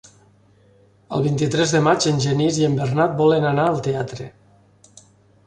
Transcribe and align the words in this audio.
El 1.17 1.25
vint-i-tres 1.27 1.73
de 1.75 1.81
maig 1.89 2.07
en 2.13 2.17
Genís 2.25 2.57
i 2.63 2.67
en 2.69 2.79
Bernat 2.81 3.15
volen 3.21 3.47
anar 3.53 3.69
al 3.75 3.79
teatre. 3.91 4.29